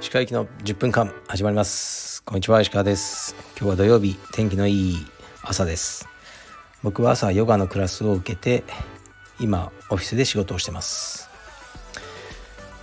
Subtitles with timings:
[0.00, 2.22] 石川行きの10分間始まります。
[2.22, 3.34] こんにちは石川です。
[3.58, 4.96] 今日は土曜日天気のいい
[5.42, 6.08] 朝です。
[6.84, 8.62] 僕は朝ヨガのクラスを受けて
[9.40, 11.28] 今オフィスで仕事をしてます。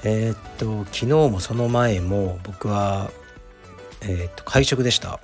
[0.04, 3.10] えー、っと昨日もその前も僕は
[4.02, 5.22] えー、っと会食でした。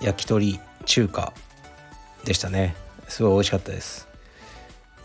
[0.00, 1.32] 焼き鳥中華
[2.24, 2.76] でしたね。
[3.08, 4.11] すごい美味しかったです。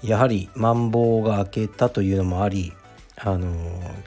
[0.03, 2.73] やはりマンボウが明けたというのもあり
[3.17, 3.47] あの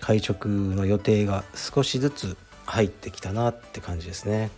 [0.00, 4.50] 会食の予定が少しずつ入ってきたなって感じですね。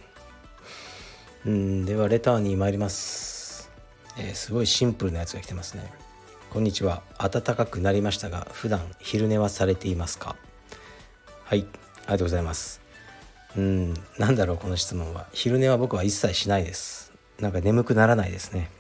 [1.47, 3.71] うんではレターに参ります、
[4.17, 5.91] えー、すごいシンプルなやつが来てますね。
[6.51, 7.03] こんにちは。
[7.19, 10.37] 暖かくなりましたが普段昼寝はされていますか？
[11.45, 11.67] はいあり
[12.09, 12.83] がとうございます。
[13.57, 15.27] うんなんだろうこの質問は。
[15.33, 17.13] 昼寝は僕は一切しないです。
[17.41, 18.71] なんか眠くならないですね。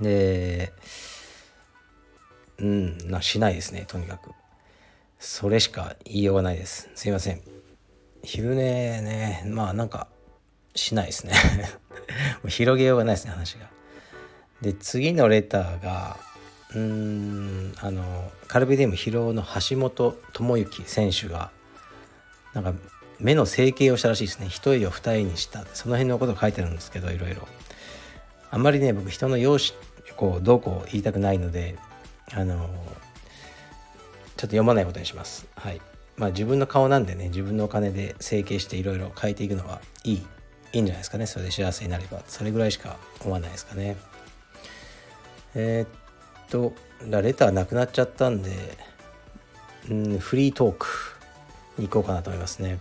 [0.00, 0.72] で
[2.58, 2.98] うん。
[3.10, 4.30] なしないですねとにかく。
[5.18, 6.90] それしか言いようがないです。
[6.94, 7.40] すいません。
[8.22, 10.08] 昼寝ねまあなんか
[10.74, 11.32] しないですね。
[12.48, 13.68] 広げようがないですね話が。
[14.62, 16.16] で次のレターが
[16.70, 21.50] うーんあのカルビディウム疲労の橋本智之選手が
[22.54, 22.74] なんか
[23.18, 24.48] 目の整形をしたらしいですね。
[24.48, 25.64] 一重を二重にした。
[25.72, 27.46] その辺のことを書いてるんですけどいろいろ。
[28.50, 29.78] あんまりね僕人の容姿
[30.16, 31.76] こうどうこう言いたくないので
[32.32, 32.68] あのちょっ
[34.36, 35.46] と読まないことにします。
[35.54, 35.80] はい。
[36.16, 40.26] まあ自分の顔なんでね、自分のお金で整形していろいろ変えていくのはいい、
[40.72, 41.26] いいんじゃないですかね。
[41.26, 42.22] それで幸せになれば。
[42.26, 43.96] それぐらいしか思わないですかね。
[45.54, 45.88] えー、っ
[46.50, 46.74] と、
[47.22, 48.50] レターなくなっちゃったんで、
[49.90, 50.86] うん、フリートーク
[51.78, 52.78] に行こうかなと思いますね。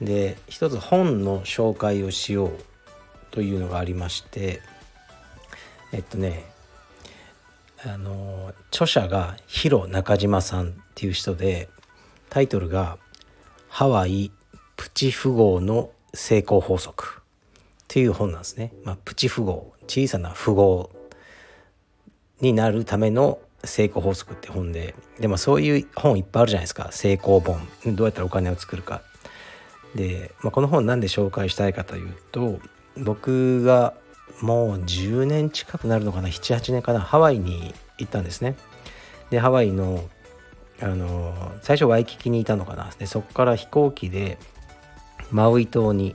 [0.00, 2.50] で、一つ本の紹介をしよう
[3.30, 4.60] というのがありまして、
[5.92, 6.44] えっとね、
[7.84, 11.68] あの著者がヒロ中島さんっていう人で
[12.30, 12.98] タイトルが
[13.68, 14.32] 「ハワイ
[14.76, 17.22] プチ富豪の成功法則」
[17.84, 18.72] っていう本なんですね。
[18.84, 20.90] まあ、プチ富豪小さな富豪
[22.40, 29.02] になるための成功法則って本ででもそういう本いっぱいあるじゃないですか成功本どうやったらお金を作るか。
[29.94, 32.58] で、まあ、この本なんで紹介したいかというと
[32.96, 33.94] 僕が
[34.40, 37.00] もう10年近くなるのかな？78年かな？
[37.00, 38.56] ハワイに行ったんですね。
[39.30, 40.04] でハワイの
[40.80, 42.90] あの最初ワイキキにいたのかな？
[42.98, 44.38] でそこから飛行機で
[45.30, 46.14] マウイ島に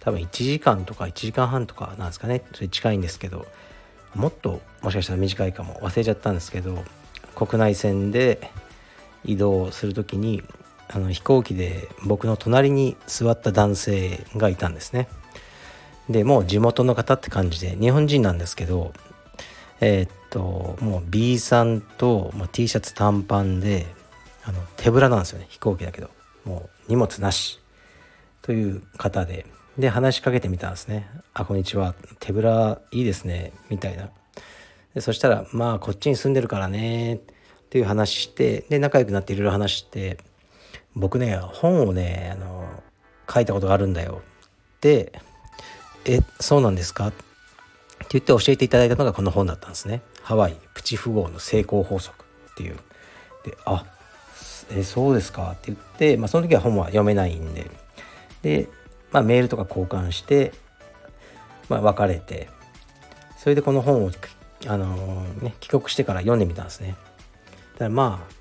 [0.00, 2.42] 多分1時間とか1時間半とかなんですかね？
[2.52, 3.46] それ近いんですけど
[4.14, 5.74] もっともしかしたら短いかも。
[5.80, 6.82] 忘れちゃったんですけど
[7.36, 8.50] 国内線で
[9.24, 10.42] 移動する時に
[10.88, 15.08] あの飛行機で僕の隣に座った男性がいたんですね。
[16.08, 18.92] でもう地元の方って感じで日本人なんですけど
[19.80, 23.86] えー、っともう B さんともう T シャツ短パンで
[24.44, 26.10] あの手ぶらなんですよね飛行機だけど。
[26.44, 27.60] もう荷物なし。
[28.42, 29.46] という方で。
[29.78, 31.96] で話しかけてみたんですね「あこんにちは。
[32.20, 34.10] 手ぶらいいですね」みたいな。
[34.94, 37.18] でそしたら「まあこっちに住んでるからね」っ
[37.70, 40.18] ていう話してで仲良くなっていろいろ話して
[40.94, 42.68] 「僕ね本をねあの
[43.28, 44.22] 書いたことがあるんだよ」
[44.76, 45.12] って
[46.06, 47.24] えそうなんですか?」って
[48.10, 50.02] 言って教えていただいたのがこの本だったんですね。
[50.22, 52.76] ハワイプチ富豪の成功法則っていう。
[53.44, 53.84] で「あ
[54.70, 57.70] えそうですか」って言って、まあ、その時は本は読めないんで
[58.42, 58.68] で、
[59.12, 60.52] まあ、メールとか交換して、
[61.68, 62.48] まあ、別れて
[63.38, 64.10] それでこの本を、
[64.66, 66.96] あのー、ね、帰国してから読んでみたんですね。
[67.74, 68.34] だからまあ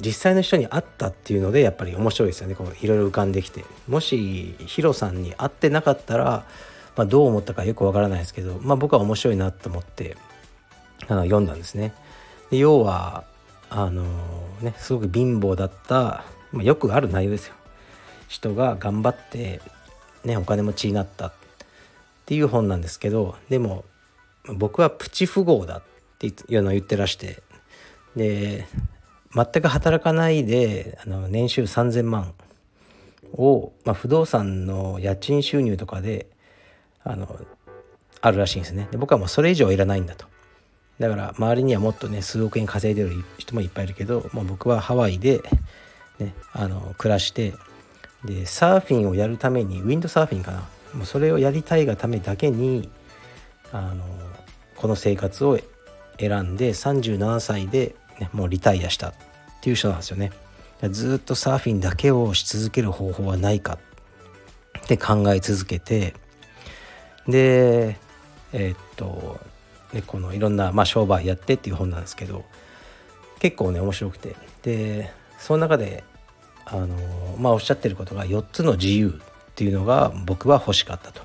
[0.00, 6.44] 実際の人に会ったっていうのでやっぱり面白いですよねこういろいろ浮かんできてもしヒロさんに会ってなかったら
[6.96, 10.16] まあ、どう思ったかよくわからないですけど、まあ、僕は面白いなと思って
[11.08, 11.94] あの読んだんですね。
[12.50, 13.24] で要は
[13.68, 14.04] あの
[14.62, 17.54] ねすごく貧乏だった、まあ、よくある内容ですよ。
[18.28, 19.60] 人が頑張って
[20.24, 21.32] ねお金持ちになったっ
[22.24, 23.84] ていう本なんですけどでも
[24.54, 25.82] 僕はプチ富豪だっ
[26.18, 27.42] ていうのを言ってらして
[28.16, 28.66] で
[29.34, 32.32] 全く働かないであの年収3,000万
[33.34, 36.26] を、まあ、不動産の家賃収入とかで
[37.06, 37.38] あの
[38.20, 38.88] あるらしいんですね。
[38.90, 40.26] で僕はもうそれ以上はいらないんだと。
[40.98, 45.42] だから周りにはもっとね数億円稼いでる人もいっぱいいるけどもう僕はハワイで、
[46.18, 47.54] ね、あの暮らして
[48.24, 50.68] でサーフィンをやるためにウィンドサーフィンかな。
[50.94, 52.90] もうそれをやりたいがためだけに
[53.72, 54.04] あの
[54.76, 55.58] この生活を
[56.18, 59.14] 選んで37歳で、ね、もうリタイアしたっ
[59.60, 60.32] ていう人なんですよね。
[60.90, 63.78] ずっとサーフィンだけをし続ける方法はないか
[64.78, 66.14] って考え続けて
[67.28, 67.98] で
[68.52, 69.40] えー、っと
[69.92, 72.44] ね、このいろんな、まあ、商売やってっていう本なんですけど
[73.38, 74.36] 結構ね面白くて。
[74.62, 76.02] でその中で
[76.64, 76.88] あの
[77.38, 81.22] まあおっしゃってることが4つの自由っていうのが僕は欲しかったと。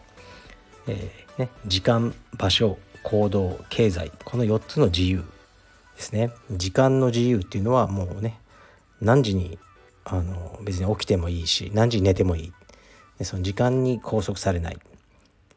[0.87, 5.23] えーね、時間場所行動経済この4つの自由
[5.95, 6.31] ですね。
[6.51, 8.37] 時間の自由っていうのはもうね
[9.01, 9.57] 何時に
[10.05, 12.53] あの別に起きてもいいし何時に寝てもいい。
[13.17, 14.77] でその時間に拘束されない。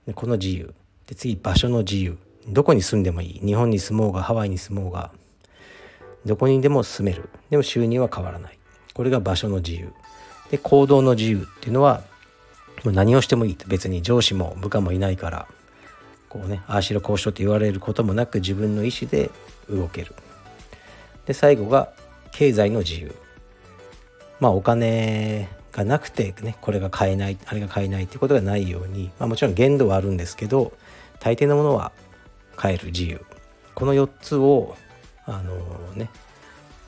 [0.07, 0.75] でこの自由。
[1.07, 2.19] で次場所の自由。
[2.49, 3.47] どこに住んでもいい。
[3.47, 5.11] 日本に住もうがハワイに住もうが
[6.27, 7.29] どこにでも住める。
[7.51, 8.59] でも収入は変わらない。
[8.93, 9.93] これが場所の自由。
[10.51, 12.03] で行動の自由っていうのは
[12.85, 13.59] もう何をしてもいい。
[13.67, 15.49] 別に上司も部下もいないから
[16.29, 19.31] こうねああしろこうしろって言われることもなく自分の意思で
[19.71, 20.15] 動ける。
[21.27, 21.93] で最後が
[22.33, 23.15] 経済の自由。
[24.41, 30.73] まあお金がなくてねこれが買えないあれが買えないってことがないように、まあ、もちろん限度はあるんですけど
[31.19, 31.91] 大抵のものは
[32.55, 33.21] 買える自由
[33.75, 34.77] この4つを
[35.27, 35.57] あの
[35.95, 36.11] ね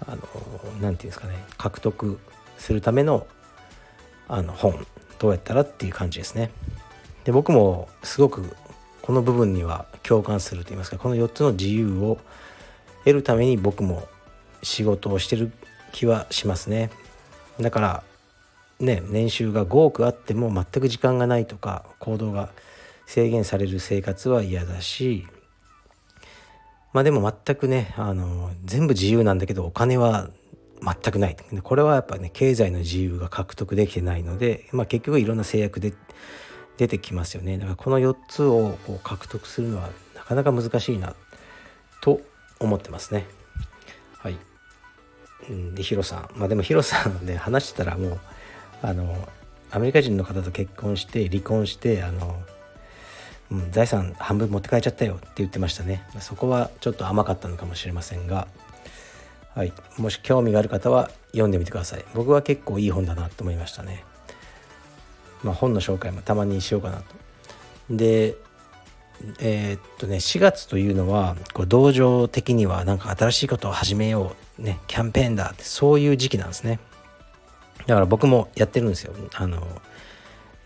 [0.06, 0.22] あの何
[0.70, 2.20] て言うんですかね獲得
[2.58, 3.26] するための
[4.28, 4.86] あの本
[5.18, 6.50] どうやったらっていう感じですね。
[7.24, 8.54] で僕もすごく
[9.02, 12.18] この部分には共感すると言いますかこの4つの自由を
[13.04, 14.06] 得るために僕も
[14.62, 15.50] 仕事をしてる
[15.92, 16.90] 気はしますね。
[17.60, 18.02] だから
[18.80, 22.50] ね年収が5億あっても全く時間がないとか行動が
[23.06, 25.26] 制限される生活は嫌だし
[26.92, 30.30] まあでも全くねあの全部自由なんだけどお金は
[30.82, 31.36] 全くない。
[31.62, 35.94] これはやっぱね経済の自由が獲得できてないので、まあ、結局いろんな制約で
[36.76, 37.58] 出てきますよね。
[37.58, 41.14] だからこの4つをこう獲得するのはなかなか難しいな
[42.00, 42.20] と
[42.60, 43.26] 思ってますね。
[44.18, 44.36] はい。
[45.74, 46.30] でヒロさん。
[46.36, 48.20] まあでもヒロさんね話してたらもう
[48.82, 49.28] あの
[49.70, 52.36] アメリカ人の方と結婚して離婚してあの、
[53.50, 56.04] うん、財産半分持って帰っちゃったよって言ってましたね。
[56.20, 58.48] そこはちょっと甘かったのかもしれませんが。
[59.54, 62.04] はい、もし興味がある方は読んでみてください。
[62.14, 64.04] 僕は結構いい本だなと思いましたね。
[65.42, 67.04] まあ本の紹介もたまにしようかなと。
[67.90, 68.36] で
[69.40, 76.78] えー、っとね4月というのはこう道場的にはなんか新しいことを始めようねキャンペーンだってそういう時期なんですね。
[77.86, 79.14] だから僕もやってるんですよ。
[79.34, 79.62] あの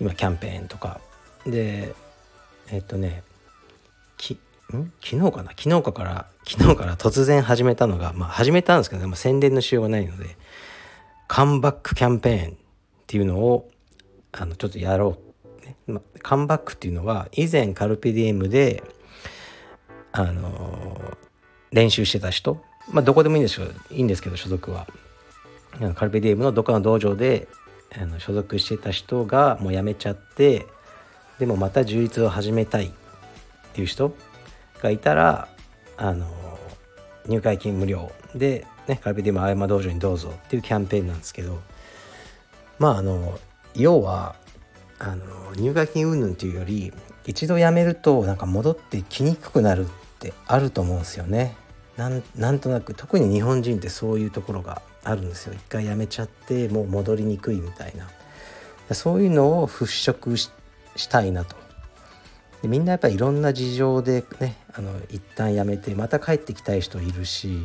[0.00, 1.00] 今キャンペーンとか。
[1.46, 1.94] で
[2.70, 3.22] え、っとね
[4.17, 4.34] き
[4.75, 4.93] ん？
[5.02, 5.50] 昨日かな？
[5.50, 10.37] 昨日かから昨日から突然始めたのがまあ始めたんですけど、ね、宣伝のしようがないので
[11.28, 12.56] カムバックキャンペーンっ
[13.06, 13.69] ていうのを
[14.32, 15.19] あのちょっとやろ
[15.62, 18.82] う、ねま、カムバックっていうのは以前カルピディエムで
[20.12, 21.00] あの
[21.72, 22.62] 練習してた人。
[22.90, 24.87] まあどこでもいいんですよいいんですけど所属は。
[25.94, 27.49] カルピディエムのどっかの道場で
[27.96, 30.67] あの所属してた人がもう辞めちゃって
[31.38, 32.90] でもまた充実を始めたいっ
[33.72, 34.14] ていう人
[34.82, 35.49] がいたら
[35.96, 36.26] あの
[37.26, 41.61] 入会金無料で、ね、カルビディエム青山道場にどうぞっていうキャンペーンなんですけど
[42.78, 43.38] まああの
[43.75, 44.37] 要は
[44.99, 46.93] あの入会金云々っていうより
[47.26, 49.88] 一度辞めるとなんか戻ってきにくくなるっ
[50.19, 51.56] てあると思うんですよね。
[51.96, 55.55] なんなんとなく特に日本人ってそういうところがあるんですよ。
[55.55, 57.94] 一回辞めちゃってもう戻りにくいみたい
[58.88, 60.50] なそういうのを払拭し
[61.08, 61.56] たいなと
[62.62, 67.61] でみんなやっぱりいろんな事情でねあの一旦やめてまた帰ってきたい人いるし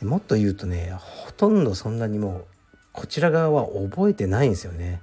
[0.00, 2.44] でもっと言うとねほとんどそんなにもう
[2.92, 5.00] こちら側は覚えてないんですよね。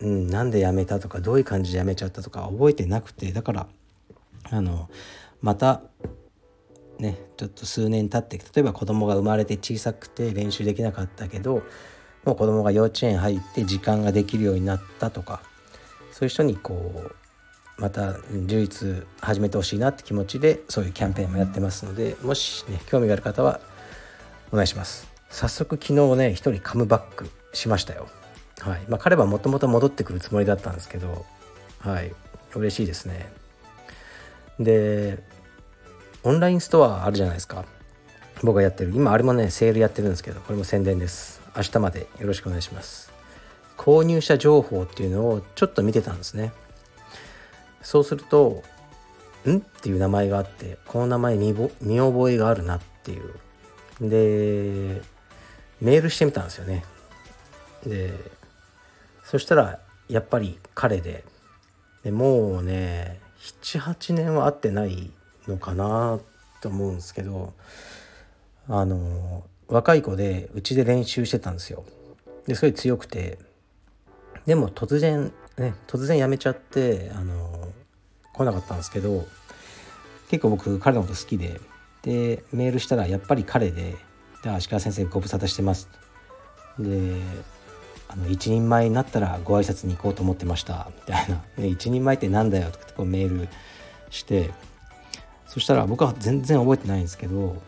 [0.00, 3.66] うん、なんで辞めたとかどういう感じで辞めちゃったとか覚えてなくてだから
[4.44, 4.88] あの
[5.42, 5.82] また
[7.00, 11.62] ねちょっと数年経って例えば子供が生まれて小さくて練習できなかったけど
[12.24, 15.42] もう子供が幼稚園入って時間ができるようになったとか
[16.12, 16.74] そういう人にこ
[17.06, 18.12] うまた
[18.46, 23.60] 充実始めてほしいなって気持ちでそういうキャンペーンもやってますのでもしね興味がある方は
[24.52, 25.08] お願いします。
[25.30, 28.08] 早速昨日ね一人カムバックしましたよ。
[28.58, 28.80] はい。
[28.88, 31.24] まあ彼はもともと戻ってくるつもりだったんですけど
[31.78, 32.12] はい。
[32.54, 33.32] 嬉しいですね。
[34.58, 35.22] で
[36.22, 37.64] オンラインストアあるじゃないですか。
[38.42, 38.92] 僕がやってる。
[38.94, 41.40] 今あれもねセールやってるんですけどこれも宣伝です。
[41.56, 43.12] 明日までよろしくお願いします。
[43.76, 46.52] 購入者情報っていうのをちょっと見てたんですね。
[47.82, 48.62] そうすると
[49.46, 53.34] 「ん?」っていう名前があってこの名前見見覚えがあるなっていう。
[54.00, 55.02] で
[55.80, 56.84] メールしてみたんですよね。
[57.86, 58.12] で
[59.24, 61.24] そしたらやっぱり彼で。
[62.02, 63.20] でもうね
[63.62, 65.10] 78年は会ってない
[65.48, 66.20] のかな
[66.60, 67.52] と思うんですけど
[68.68, 71.84] あの若い子でうちで練習してたんですよ。
[72.46, 73.38] ですごい強くて。
[74.46, 77.68] でも突然ね突然辞めちゃってあの
[78.32, 79.26] 来なかったんですけど
[80.28, 81.60] 結構僕彼のこと好きで。
[82.02, 83.94] でメールしたらやっぱり彼で
[84.42, 85.90] 「で足利先生ご無沙汰してます」
[86.80, 87.20] で
[88.08, 90.90] あの一人前になったらご挨拶に行こうと思ってました。
[90.96, 93.48] みたいな「一人前ってなんだよ」とかってこうメール
[94.10, 94.50] して。
[95.50, 97.60] そしたら僕は全然覚えてないんですけど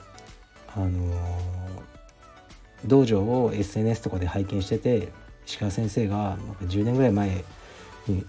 [0.76, 0.88] あの
[2.84, 5.08] 道場を SNS とかで拝見してて
[5.48, 7.44] 石川先生がなんか10年ぐらい前
[8.06, 8.24] に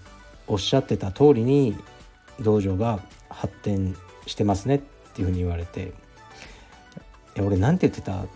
[0.48, 1.76] おっしゃってた通りに
[2.40, 3.96] 道場が発展
[4.26, 4.80] してますねっ
[5.14, 5.92] ていうふうに言われて
[7.38, 8.28] 「俺何て言ってた?」って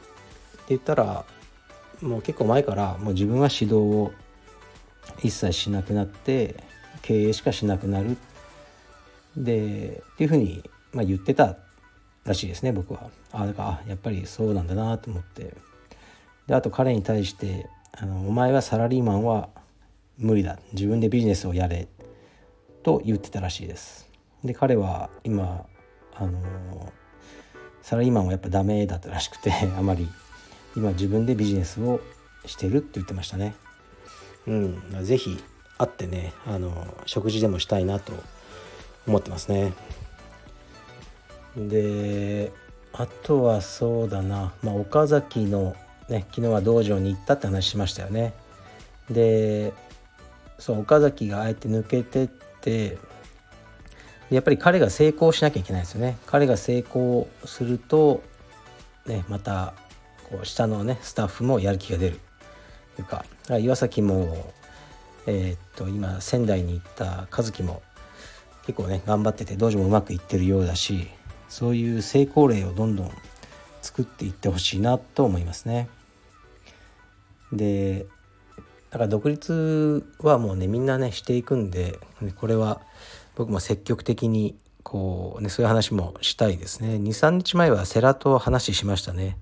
[0.69, 1.25] 言ったら
[2.01, 4.13] もう結構前からもう自分は指導を
[5.21, 6.55] 一切しなくなって
[7.03, 8.17] 経営しかしなくなる
[9.37, 11.57] でっていうふうに、まあ、言ってた
[12.25, 13.11] らしいですね僕は。
[13.33, 15.55] あだからやっぱりそうなんだなと思って
[16.47, 19.51] であと彼に対してあの「お前はサラリーマンは
[20.19, 21.89] 無理だ自分でビジネスをやれ」
[22.83, 24.09] と言ってたらしいです。
[24.45, 25.67] で彼は今
[26.15, 26.93] あの
[27.83, 30.09] サラリーマンはやっぱダメだったらしくて あまり
[30.77, 32.01] 今自分でビジネスを
[32.47, 33.55] してるって言ってましたね。
[34.47, 35.39] うん、ぜひ
[35.77, 36.73] 会ってねあの
[37.07, 38.13] 食事でもしたいなと
[39.07, 39.73] 思ってますね。
[41.67, 42.53] で
[42.93, 45.75] あとはそうだな、まあ、岡崎の
[46.09, 48.33] ね昨日は道場に行ったって話しましたよね。
[49.11, 49.73] で
[50.59, 52.29] そう岡崎があえて抜けてっ
[52.61, 52.99] て
[54.31, 56.19] やっぱり彼が成功しなきゃいけないですよね。
[56.27, 58.23] 彼が成功すると、
[59.07, 59.75] ね、また
[60.31, 62.21] こう下のねスタッフもやる気が出る
[62.97, 63.25] というか
[63.59, 64.53] 岩崎も、
[65.27, 67.83] えー、っと今仙台に行った和樹も
[68.67, 71.09] 結構ね頑張ってて道場もうまくいってるようだし
[71.49, 73.11] そういう成功例をどんどん
[73.83, 75.89] 作っていってほしいなと思いますね。
[77.53, 78.07] で
[78.91, 81.99] だから独立はもうねみんなねしていくんで
[82.37, 82.81] これは
[83.37, 86.97] 僕も積極的にこうねそういう話もしたいですね。
[86.97, 89.39] 23日前は世良と話しましたね。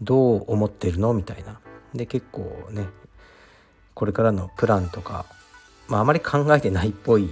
[0.00, 1.12] どう思ってるの？
[1.14, 1.60] みたいな。
[1.94, 2.86] で結構ね
[3.94, 5.26] これからのプランとか、
[5.88, 7.30] まあ、あまり考えてないっぽい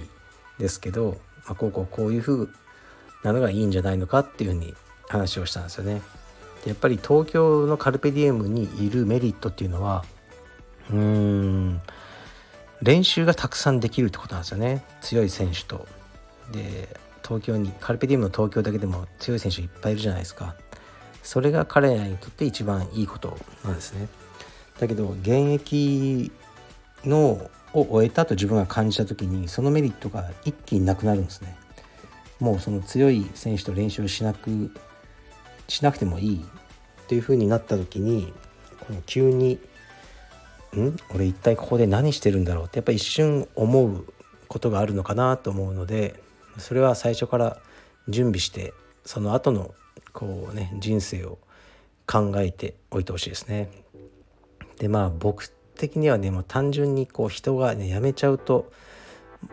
[0.59, 2.47] ですけど、まあ、こうこうこういう風
[3.23, 4.73] なのがいいんじゃないのかっていうふうに
[5.07, 6.01] 話をしたんですよね。
[6.63, 10.05] でやっぱり東京のカルペディエムにいるメリットっていうのは
[10.89, 11.81] うーん
[12.81, 15.87] 練習がたくさんできるってことなんですよね強い選手と。
[16.51, 20.55] で東京にカルペディウムの東京だけでも強い選手いっぱいいるじゃないですか
[21.23, 24.09] それが彼らにとって一番いいことなんですね
[24.77, 26.31] だけど現役
[27.05, 31.55] のを終えたと自分が感じた時にそのメリットが一気になくなるんですね
[32.43, 34.69] もうその強い選手と練習しなく
[35.69, 36.45] しなくてもいい
[37.03, 38.33] っていう風になった時に
[38.81, 39.59] この急に
[40.75, 40.97] 「ん？
[41.15, 44.05] 俺一体ここで何してるんだろう?」ってやっぱ一瞬思う
[44.49, 46.21] ことがあるのかなと思うので
[46.57, 47.61] それは最初から
[48.09, 48.73] 準備して
[49.05, 49.73] その後の
[50.11, 51.37] こうね人生を
[52.05, 53.71] 考えておいてほしいですね。
[54.79, 58.69] でまあ僕的にはねもう単純にこう人がね辞めちゃうと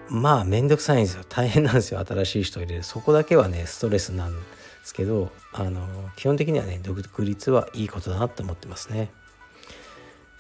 [0.09, 4.39] まあ面倒くさいんですよ大変なんですよ新しい人入れるそこだけはねストレスなんで
[4.85, 9.11] すけどあの基本的にはね独立はいいことだなって思ってますね。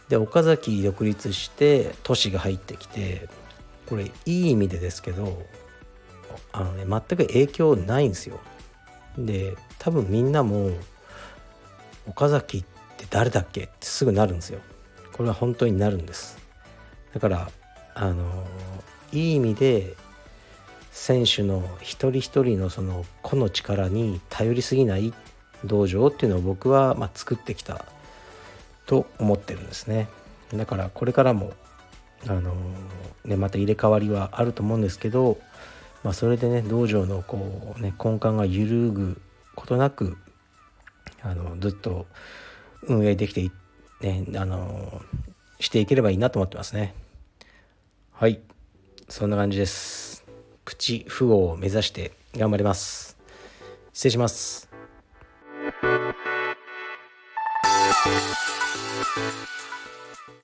[0.09, 3.28] で岡崎独立して都市が入ってきて
[3.87, 5.47] これいい意味でですけど
[6.52, 8.40] あのね全く影響ないんですよ。
[9.16, 10.71] で多分みんなも
[12.07, 12.64] 岡崎っ
[12.97, 14.61] て誰だっけってすぐなるんですよ。
[15.12, 16.38] これは本当になるんです。
[17.14, 17.50] だから
[17.95, 18.47] あの
[19.12, 19.97] いい意味で
[20.90, 25.12] 選手の一人一人のその個の力に頼りすぎない
[25.64, 27.85] 道場っていうのを僕はま作ってきた
[28.87, 30.09] と思ってるんですね。
[30.55, 31.52] だからこれからも
[32.26, 32.55] あの
[33.25, 35.38] ね、また入れ替わりはあると思うんですけど、
[36.02, 39.21] まあ、それでね道場のこう、ね、根幹が揺るぐ
[39.55, 40.19] ことなく
[41.23, 42.07] あのずっと
[42.83, 43.50] 運営できて
[44.00, 45.02] ね、あの
[45.59, 46.95] していければいいなと思ってますね
[48.12, 48.40] はい
[49.11, 50.25] そんな感じです
[50.64, 53.19] 口符号を目指して頑張ります
[53.93, 54.71] 失礼します
[58.02, 59.80] Thank you.